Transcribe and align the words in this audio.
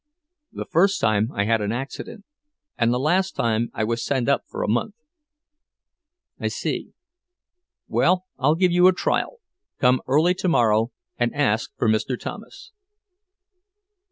"The 0.51 0.65
first 0.65 0.99
time 0.99 1.29
I 1.31 1.45
had 1.45 1.61
an 1.61 1.71
accident, 1.71 2.25
and 2.75 2.91
the 2.91 2.97
last 2.99 3.35
time 3.35 3.69
I 3.71 3.83
was 3.83 4.03
sent 4.03 4.27
up 4.27 4.45
for 4.47 4.63
a 4.63 4.67
month." 4.67 4.95
"I 6.39 6.47
see. 6.47 6.93
Well, 7.87 8.25
I'll 8.39 8.55
give 8.55 8.71
you 8.71 8.87
a 8.87 8.93
trial. 8.93 9.41
Come 9.77 10.01
early 10.07 10.33
tomorrow 10.33 10.91
and 11.19 11.31
ask 11.35 11.69
for 11.77 11.87
Mr. 11.87 12.19
Thomas." 12.19 12.71